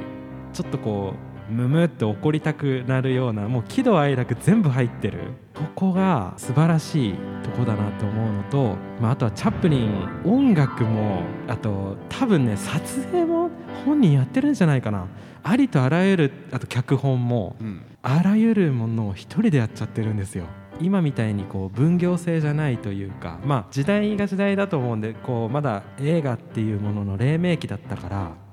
[0.53, 5.19] ちょっとこうムムって怒りたくなるようなもう喜怒哀楽全部入ってる。
[5.55, 13.49] ここが素晴らしいとこだなと思うのと、まあ、あとはチャップリン音楽もあと多分ね撮影も
[13.85, 15.07] 本人やってるんじゃないかな。
[15.43, 17.81] ありとあらゆるあと脚本もうん。
[18.01, 20.45] あらゆるものを一人でやっちゃってるんですよ。
[20.81, 28.48] 今みたいにこう分業制じゃないというかまあ時代が時代だと思うんでこうまだ映画っていうものの黎明期だったからうん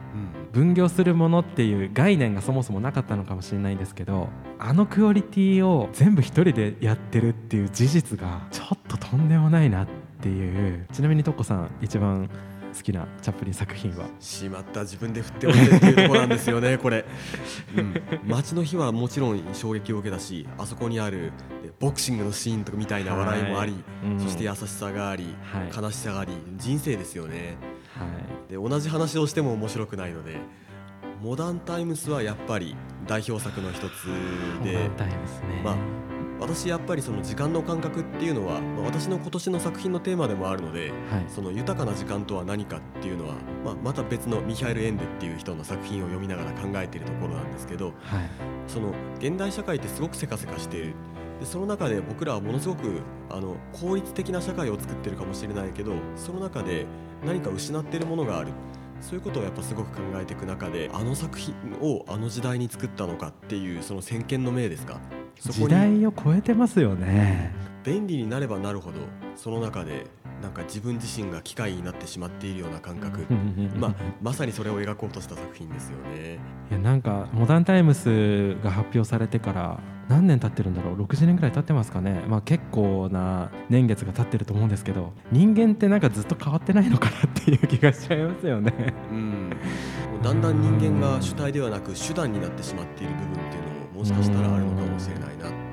[0.53, 4.29] 分業するものっていう概念がそもそもなかったのかもしれないんですけど
[4.59, 9.87] あのクオリティを全部一人でやってるっていう事実がちょっととんでもないなっ
[10.21, 10.87] ていう。
[10.93, 12.31] ちなみにトッコさん一番
[12.77, 14.07] 好きなチャップリン作品は？
[14.21, 17.05] しまった自分で振っておいてっていうところなんですよね これ、
[17.77, 17.95] うん、
[18.27, 21.33] 街の日はもちろん衝撃を受けたしあそこにある
[21.65, 24.21] えボクシングのシーンとかみたいな笑いもあり、うん。
[24.21, 25.83] そして優しさがあり、はい。
[25.83, 27.37] 悲しさがあり人生ですよね。
[27.37, 27.76] はい
[28.49, 30.39] で同じ話をしても面白くないので
[31.21, 34.05] モダンタイムスはやっぱり代表作の一つ
[34.63, 34.91] で
[35.65, 35.77] まあ
[36.39, 41.25] 私やっぱりその時間の感覚っていうのは、まあ私の今年の作品のテーマでもあるのではい。
[41.29, 47.95] その豊かな時間とは何かっていうのは、まあ、また別のミヒャエル・エンデっていう人の作品を読みながら考えているところなんですけどはい。
[48.67, 50.95] その現代社会ってすごくせかせかしている。
[51.41, 56.87] でその中で僕らはものすごくあの効率的な社会を作ってるかもしれないけどその中で
[57.25, 58.53] 何か失っているものがある。
[59.01, 64.99] そういうことをやっぱすごく考えていく中であの作品をあの時代に作ったのかっていうその先見の明ですか？
[65.39, 67.53] そ時代を超えてますよね。
[67.85, 68.99] 便利になればなるほど
[69.37, 70.07] その中で
[70.43, 73.27] なんか自分自身が機械になってしまっているような感覚
[73.79, 76.39] まあ、まさにそれを描こうとした作品ですよね。
[76.71, 88.73] いやなんかモダンタイムスが発表されてから何年経ってるんだろう？60年ぐらい経ってますかね、まあ、結構な年月が経ってると思うんですけど人間ってなんかずっと変わってないのかなっていう気がしちゃいますよね。
[89.11, 89.51] うん、
[90.23, 95.66] だんだん人間が主体ではなく手段になってしまっている部分っていうのももしかしたらあるのかもしれないなって。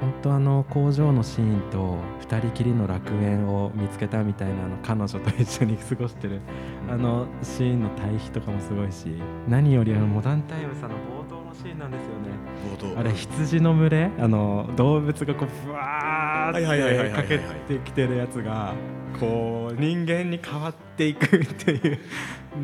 [0.00, 6.40] 本当あの工場のシーンと二人きりの楽園を見つけたみたいなあの彼女と一緒に過ごしてる
[6.88, 9.06] あのシーンの対比とかもすごいし
[9.48, 12.30] 何よりあのモダンタイムさんの冒頭のシーンなんですよね。
[12.78, 12.98] 冒頭。
[12.98, 14.10] あれ羊の群れ？
[14.18, 17.44] あの動物がこうブワーってかけて
[17.84, 18.74] きてるやつが
[19.18, 21.98] こう人間に変わっていくっていう。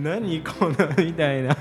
[0.02, 1.54] 何このみたいな。
[1.54, 1.60] で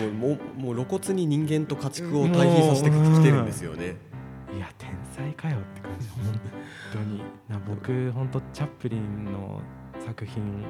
[0.00, 3.96] もうもうもう露骨に人間と家畜を対比させてきてるんですよね。
[4.56, 6.40] いや天才かよって感じ本
[6.92, 7.22] 当に。
[7.48, 9.60] な僕本当チャップリンの
[10.04, 10.64] 作品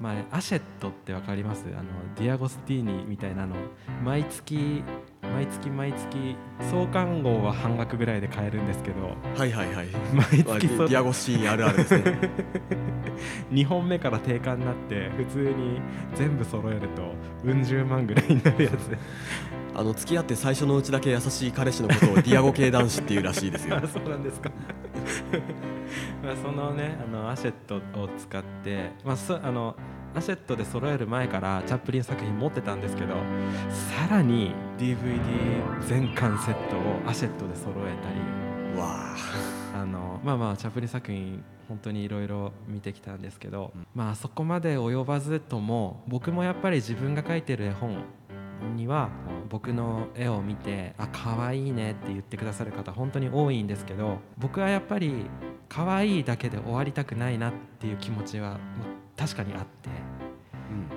[0.00, 1.64] 前アシェットってわかります？
[1.68, 1.84] あの
[2.16, 3.54] ディアゴスティーニみたいなの。
[4.04, 4.82] 毎月
[5.34, 6.36] 毎月毎月
[6.70, 9.86] 創刊号は半額ぐらいで買えるんですけどはいはいはい。
[10.12, 12.30] 毎まあ月そディアゴスティーニあるあるですね。
[13.52, 15.80] 2本目から定価になって普通に
[16.14, 18.74] 全部揃えるとうん十万ぐらいになるやつ
[19.74, 23.86] あの付き合って最初のうちだけ優しい彼氏のことをディアゴ系男子っていうらしいですよ あ。
[23.86, 24.50] そうなんですか
[26.24, 29.76] まあそのねあのアシェットを使って、まあ、そあの
[30.16, 33.14] アシェットで揃える前からチャップリン作品持ってたんですけど
[33.98, 39.16] さらに DVD 全巻セットをアシェットで揃えたりわあ。
[39.74, 48.02] あのまあまあチャップリン作品本当にいろいろ見てきたんですけど、うんまあそこまで及ばずとも僕もやっぱり自分が描いてる絵本
[48.74, 49.10] には
[49.50, 55.26] 僕の絵を見て「あ可愛いね」って言ってくださる方本当に多いんですけど僕はやっぱり
[55.68, 58.58] 可愛いだけで終わりたくないなっていう気持ちはまあ
[59.16, 59.88] 確かにあって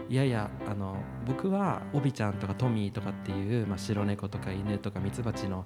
[0.09, 0.97] いやいやあの
[1.28, 5.65] 僕はオビちゃんとかトミーとかっていう、まあ、白猫とか犬とかミツバチの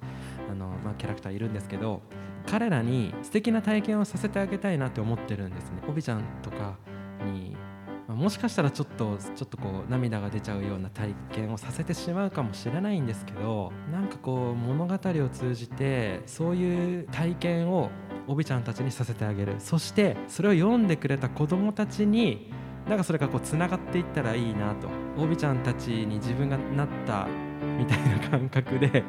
[0.51, 2.01] あの、まあ、キャラクターいるんですけど
[2.47, 5.82] 彼らに素敵な体験をさせてあげたいなって思ってるんですね。
[5.88, 6.78] オビちゃんとか
[7.26, 7.56] に
[8.06, 17.91] まあもしかしたらちょっとちょっとこう涙が出ちゃうような体験をさせてしまうかもしれないんですけどなんかこう物語を通じてそういう体験を
[18.28, 22.51] おびちゃんたちにさせてあげるそしてそれを読んでくれた子どもたちに
[22.88, 27.28] なんかそれがこうつながっていったらいいなとおびちゃんたちに自分がなった
[27.78, 29.03] みたいな感覚で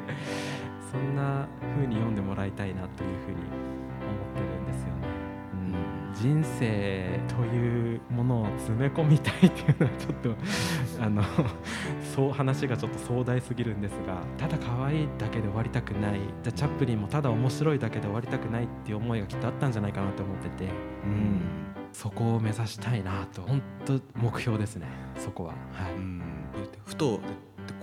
[0.91, 4.54] そんな風に読んでもらいたいなというふうに思ってる。
[6.15, 10.35] 人生というものを詰め込みたいっていうのはちょっと
[11.03, 11.23] あの
[12.15, 16.19] そう話がちょっと壮大すぎるんですがただ可愛いだけで終わりたくない。
[16.43, 21.41] じゃあチャップリンもただ面白いだけで終わりたくないっていう思いがきっとあったんじゃないかなと思ってて、うん、
[21.91, 23.41] そこを目指したいなと。
[23.41, 24.87] 本当目標ですね。
[25.17, 25.53] そこは。
[25.73, 25.93] はい。
[25.93, 26.21] うん。
[26.85, 27.19] ふと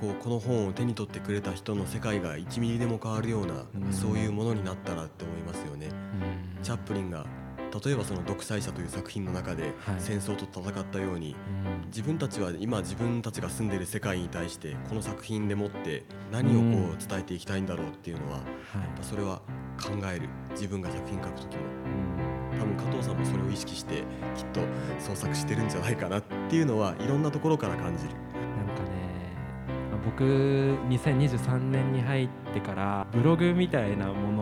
[0.00, 5.88] こうこの本を手に取ってくれた人の世界が1ミリでも変わるような、うんそういうものになったらって思いますよね。
[6.56, 6.62] うん。
[6.62, 7.26] チャップリンが
[7.84, 9.72] 例えばその「独裁者」という作品の中ではい。
[9.98, 11.36] 戦争と戦ったように、
[11.84, 11.86] うん。
[11.88, 19.40] 自分たちは今自分たちが住んでる世界に対してこの作品でもって何をこう伝えていきたいんだろうっていうのは、やっはいぱそれは
[19.80, 20.28] 考える。
[20.50, 21.62] 自分が作品書く時も。
[22.52, 22.58] うん。
[22.58, 24.04] 多分加藤さんもそれを意識して
[24.36, 24.60] きっと
[24.98, 28.10] 創作してるんじゃないかなっていうのはいろんなところから感じる。
[28.10, 29.34] なんかね
[29.90, 30.22] まあ僕
[30.88, 34.41] 2023年に入ってからブログみたいなもの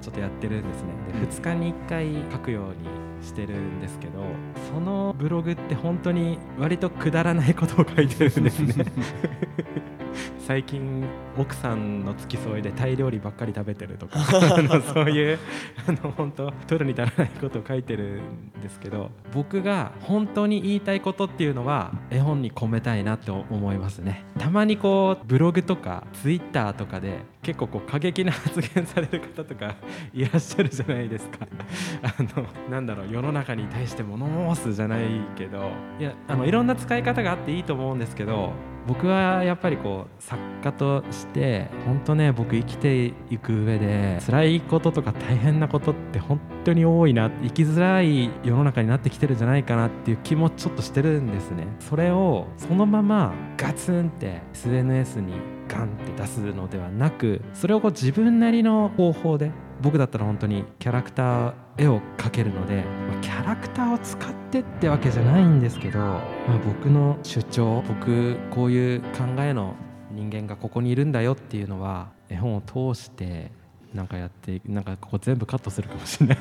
[0.00, 0.88] ちょっとやってるんですね。
[1.12, 4.24] で2日に1回書くようにしてるんですけど
[4.72, 8.84] そのブログって本当に割とくだらないことを書いてるんですね。
[10.50, 11.04] 最近
[11.38, 14.18] 奥さんの付き添いでタイ料理ばっかり食べてるとか
[14.56, 15.38] あのそういう
[15.86, 18.20] あの本当取るに足らないことを書いてる
[18.58, 24.24] んですけど僕が本当に言いたいことっていうのは絵本に込めたいなって思いますね。
[24.38, 27.20] たまにこうブログとかツイッターとかで
[27.50, 29.74] 結構こう過激な発言される方とか
[30.14, 31.48] いらっしゃるじゃないですか。
[32.00, 35.02] あのなんだろう世の中に対して物申すじゃない
[35.34, 35.72] けど。
[35.98, 38.52] いやあのいろんな使い方があっていいと思うんですけど
[38.86, 51.66] 僕はやっぱりこう作家として本当ね僕生きていく上で辛いこととか大変なことって本当に多いな生きづらい世の中になってきてるんじゃないかなっていう気もちょっとしてるんですね。
[51.80, 66.18] それをそのままガツンって SNS にガンって出すのではなくそれをこう自分なりの方法で僕だったら本当にキャラクター絵を描けるので、まあキャラクターを使ってってわけじゃないんですけど、ま
[66.48, 69.74] あ僕の主張僕こういう考えの
[70.10, 73.52] 人間がここにいるんだよっていうのは絵本を通して
[73.94, 76.38] なんかやってなんかここ全部カットするかもしれない。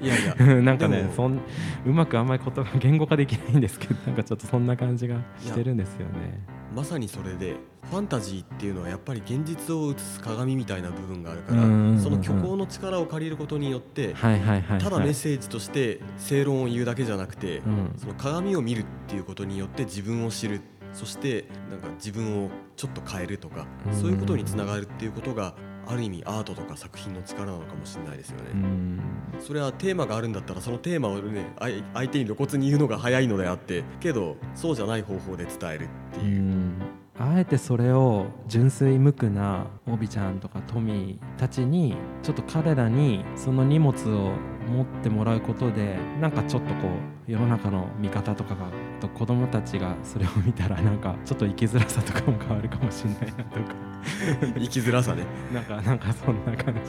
[0.00, 0.34] いやいや。
[0.62, 1.40] なんかねそん
[1.84, 6.40] うまくあんまり言葉言語化できないんですけど なんかちょっとそんな感じがしてるんですよね。
[6.74, 7.56] まさにそれで
[7.90, 11.62] ファンタジーっていうのはやっぱり現実を映す鏡みたいな部分があるから
[11.98, 17.92] その虚構の力を借りることによってただメッセージとして正論を言うだけじゃなくてうん。
[17.98, 20.60] その鏡を見るっていうことによって自分を知る。
[20.94, 23.94] そしてなんか自分をちょっと変えるとかうん。
[23.94, 25.54] そういうことにつながるっていうことが
[25.86, 28.62] ある意味アートとか作品の力なのかもしれないですようね。
[28.62, 29.00] ん
[29.40, 36.40] それはテーマがあるんだったらそのテーマをね相相手に露骨に言うのが早いのであってけどそうじゃない方法で伝えるってういう。
[36.40, 36.74] ん
[37.18, 44.32] あえてそれを純粋無垢なオビちゃんとかトミーたちにちょっと彼らにその荷物を
[44.66, 46.88] 持ってもらうことでなんかちょっとこ
[47.28, 48.66] う世の中の見方とかが
[49.00, 53.74] と子供たちがそれを見たらなんかちょっと生きづらさとかも変わるかもしれないなとか
[54.58, 55.24] 生きづらさね。
[55.52, 56.80] なんかなんかそんな感じ。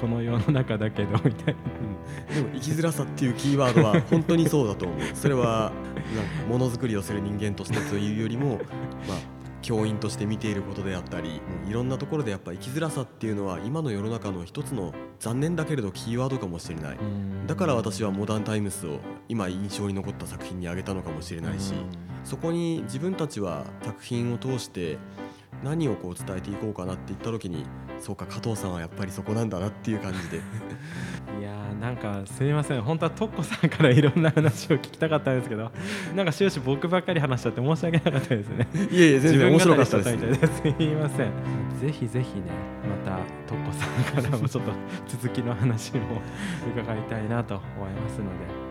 [0.00, 2.34] この世の中だけどみたいな。
[2.34, 4.98] でも生きづらさっていうキーワードは本当にそうだと思う。
[5.14, 5.72] それは
[6.16, 8.60] なんかものづくりをする人間としてというよりも
[9.08, 9.18] まあ
[9.62, 16.98] 教員として見ていることであったりいろんなところでやっぱ生きづらさっていうのは今の世の中の一つの残念だけれどキーワードかもしれない。
[17.46, 21.72] だから私はモダンタイムスを今印象に残った作品に挙げたのかもしれないし
[22.24, 24.98] そこに自分たちは作品を通して
[25.62, 27.64] 何をこう伝えていこうかなって言った時に
[28.00, 30.36] そうか加藤さんはやっぱりそこなんだなっていう感じで。
[31.38, 32.82] いやーなんかすみません。
[32.82, 35.70] 本当はトッコさんからいろんな話を聞きたかったんですけど
[36.16, 38.68] なんか終始僕ばっかり話しちゃって申し訳なかったですね。
[38.90, 40.74] いえいえ全然面白かったですす。
[40.78, 41.30] みません。
[41.80, 42.42] ぜひぜひね
[42.88, 43.86] またトッコさ
[44.20, 44.72] んからもちょっと
[45.06, 46.00] 続きの話を
[46.74, 48.67] 伺いたいなと思いますので、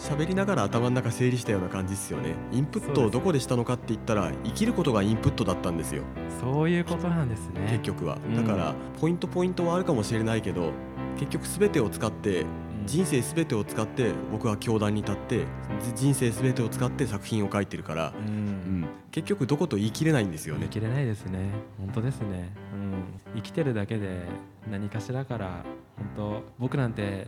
[0.00, 2.34] 喋りながら頭の中整理したような感じですよね。
[2.52, 6.04] インプットをどこでしたのかって言ったら生きることがインプットだったんですよ。
[6.40, 7.66] そういうことなんですね。
[7.70, 8.16] 結局は。
[8.26, 8.34] うん。
[8.34, 10.72] だからポイントポイントはあるかもしれないけど
[11.18, 12.46] 結局全てを使って
[12.86, 15.44] 人生全てを使って僕は教壇に立って
[15.84, 18.88] じ人生全てを使って作品を書いてるからうん。
[19.10, 20.60] 結局どこと言い切れないんですよね。
[20.60, 21.50] 言い切れないですね。
[21.78, 24.20] 本当ですね、うん、生きてるだけで
[24.70, 25.64] 何かしらから
[25.96, 27.26] 本当僕なんて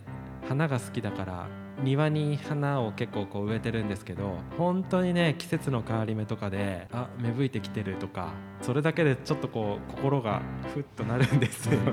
[0.49, 1.49] 花が好きだから
[1.83, 10.43] 庭に花を結構こう植えてるんですけど本当にね季節の変わり目とかであ芽吹いてきてるとかそれだけでちょっとこう心が
[10.75, 11.67] ふっとなるんです。
[11.67, 11.93] よね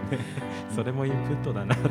[0.76, 1.82] それもインプットだなと。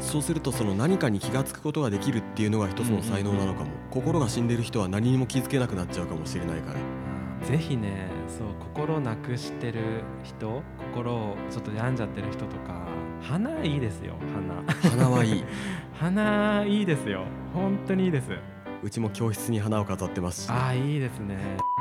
[0.00, 7.46] そうするとその何かに気が付くことができるっていうのが一つの才能なのかも、心が死んでる人は何にも気づけなくなっちゃうかもしれないから。
[7.46, 9.80] ぜひねそう心なくしてる
[10.24, 10.62] 人
[10.92, 12.87] 心をちょっと病んじゃってる人とか
[13.22, 15.06] 花いいですよ花。
[15.06, 15.44] 花はいい。
[15.98, 17.24] 花いいですよ。
[17.52, 18.30] 本当にいいです
[18.82, 21.36] うちも教室に花を飾ってますし、ああいいですね。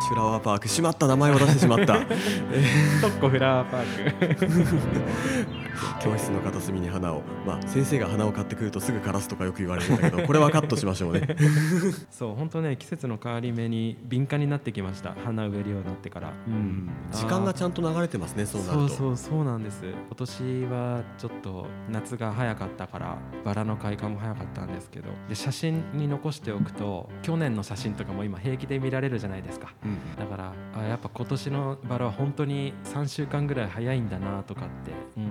[0.10, 2.00] フラワーパークしまった名前を出してしまった。
[2.00, 4.48] トッコフラワーパーク。
[6.02, 7.22] 教室の片隅に花を。
[7.45, 11.36] まあ先生が花を買ってくるとすぐ枯らすとかよく言われるんだけどこれはカットしましょうね。
[12.10, 15.14] そう本当ね季節の変わり目に敏感になってきました。
[15.24, 16.89] 花植えるようになってから、うん。
[17.12, 18.88] 時間がちゃんと流れてますねそうなると。
[18.88, 19.84] そうそうそうなんです。
[19.84, 25.10] 今年はちょっと夏が早かったからバラの開花も早かったんですけど。
[25.30, 26.87] で写真に残しておくと
[27.22, 29.74] 去年の写真とかも今平気で見られるじゃないですか。
[29.84, 29.98] うん。
[30.16, 35.28] だからあやっぱ今年のバラは本当に3週間ぐらい早いんだなとかってうん。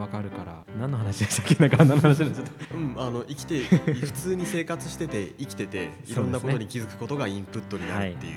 [0.00, 0.64] わかるから。
[0.78, 1.54] 何の話でしたっけ？
[1.56, 2.74] なんか花の話になっちゃった。
[2.74, 8.30] うん、あの生きて普通に生活してて生きてて いろんなことに気づくことがインプットになるってい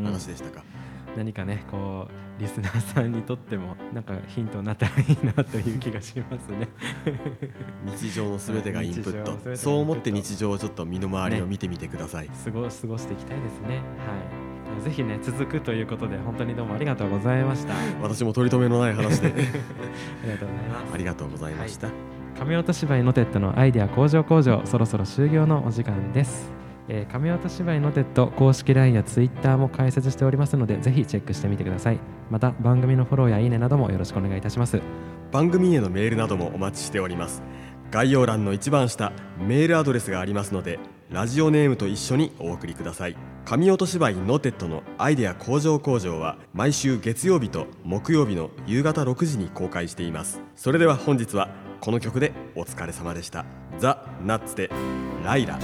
[0.00, 0.62] う話でしたか、
[1.16, 6.68] 何かねこうリスナーさんにとってもなんかヒントになったらいいなという気がしますね。
[7.84, 13.68] 日常のすべてがインプットトそう思って日常をちょっと身の回りを見てみてください、過ご過ごしていきたいですね。
[13.68, 13.80] は
[14.80, 14.82] い。
[14.82, 17.74] ぜひね続くということで本当にどうもありがとうございました。
[17.74, 19.28] あ私も取り留めのない話で
[20.24, 20.94] りがとうございます。
[20.94, 21.88] ありがとうございました、
[22.38, 26.60] 神音芝居のテッドのアイデア工場工場そろそろ終了のお時間です。
[26.92, 32.00] えー、神音芝居のテッド公式 LINE や Twitter も開設しておりますのでぜひチェックしてみてください。
[32.30, 34.82] また番組のフォローやいいねなどもよろしくお願いいたします。
[35.30, 37.42] 番組へのメールなどもお待ちしております。
[37.92, 40.78] 概要欄の一番下メールアドレスがありますので
[41.10, 43.16] ラジオネームと一緒にお送りください。
[43.44, 50.40] 神音芝居ノテッドのアイデア工場工場は毎週月曜日と木曜日の夕方6時に公開しています。
[50.56, 53.44] それでは本日はこの曲でお疲れ様でした。
[53.78, 54.70] ザ・ナッツで
[55.24, 55.58] ライラ。